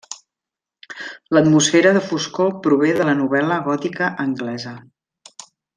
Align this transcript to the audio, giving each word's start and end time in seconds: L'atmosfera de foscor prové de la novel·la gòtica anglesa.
L'atmosfera 1.37 1.93
de 1.99 2.03
foscor 2.07 2.51
prové 2.65 2.91
de 3.01 3.07
la 3.11 3.15
novel·la 3.23 3.61
gòtica 3.69 4.13
anglesa. 4.29 4.77